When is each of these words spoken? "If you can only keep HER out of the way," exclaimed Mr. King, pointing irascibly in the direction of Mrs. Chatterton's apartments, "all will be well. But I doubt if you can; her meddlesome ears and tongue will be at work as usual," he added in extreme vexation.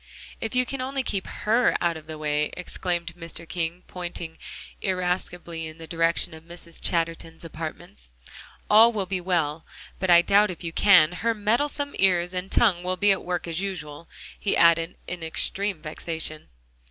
"If 0.39 0.55
you 0.55 0.65
can 0.65 0.81
only 0.81 1.03
keep 1.03 1.27
HER 1.27 1.77
out 1.79 1.95
of 1.95 2.07
the 2.07 2.17
way," 2.17 2.49
exclaimed 2.57 3.13
Mr. 3.15 3.47
King, 3.47 3.83
pointing 3.85 4.39
irascibly 4.81 5.67
in 5.67 5.77
the 5.77 5.85
direction 5.85 6.33
of 6.33 6.41
Mrs. 6.43 6.81
Chatterton's 6.81 7.45
apartments, 7.45 8.09
"all 8.67 8.91
will 8.91 9.05
be 9.05 9.21
well. 9.21 9.63
But 9.99 10.09
I 10.09 10.23
doubt 10.23 10.49
if 10.49 10.63
you 10.63 10.73
can; 10.73 11.11
her 11.11 11.35
meddlesome 11.35 11.93
ears 11.99 12.33
and 12.33 12.51
tongue 12.51 12.81
will 12.81 12.97
be 12.97 13.11
at 13.11 13.23
work 13.23 13.47
as 13.47 13.61
usual," 13.61 14.09
he 14.39 14.57
added 14.57 14.97
in 15.05 15.21
extreme 15.21 15.83
vexation. 15.83 16.49